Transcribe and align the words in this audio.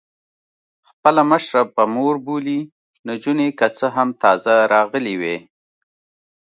خپله 0.89 1.21
مشره 1.31 1.61
په 1.75 1.83
مور 1.93 2.15
بولي، 2.25 2.59
نجونې 3.07 3.47
که 3.59 3.67
څه 3.77 3.87
هم 3.95 4.09
تازه 4.23 4.53
راغلي 4.73 5.15
وې. 5.21 5.37